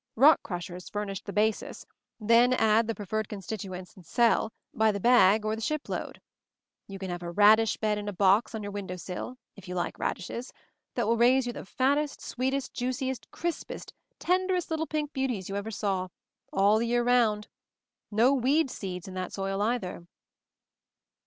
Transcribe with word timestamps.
Rock 0.15 0.41
crushers 0.41 0.89
furnished 0.89 1.25
the 1.27 1.31
basis, 1.31 1.85
then 2.19 2.53
add 2.53 2.87
the 2.87 2.95
preferred 2.95 3.29
constituents 3.29 3.93
and 3.95 4.03
sell, 4.03 4.51
by 4.73 4.91
the 4.91 4.99
bag 4.99 5.45
or 5.45 5.55
the 5.55 5.61
ship 5.61 5.87
load. 5.87 6.19
You 6.87 6.97
can 6.97 7.11
have 7.11 7.21
a 7.21 7.29
radish 7.29 7.77
bed 7.77 7.99
in 7.99 8.07
a 8.07 8.11
box 8.11 8.55
on 8.55 8.63
your 8.63 8.71
win 8.71 8.87
dow 8.87 8.95
sill, 8.95 9.37
if 9.55 9.67
you 9.67 9.75
like 9.75 9.99
radishes, 9.99 10.51
that 10.95 11.05
will 11.07 11.17
raise 11.17 11.45
MOVING 11.45 11.53
THE 11.53 11.59
MOUNTAIN 11.59 11.75
181 11.77 12.01
you 12.01 12.01
the 12.01 12.09
fattest, 12.09 12.21
sweetest, 12.25 12.73
juiciest, 12.73 13.29
crispiest, 13.29 13.91
tenderest 14.17 14.71
little 14.71 14.87
pink 14.87 15.13
beauties 15.13 15.49
you 15.49 15.55
ever 15.55 15.69
saw— 15.69 16.07
all 16.51 16.79
the 16.79 16.87
year 16.87 17.03
round. 17.03 17.47
No 18.09 18.33
weed 18.33 18.71
seeds 18.71 19.07
in 19.07 19.13
that 19.13 19.31
soil, 19.33 19.61
either." 19.61 20.07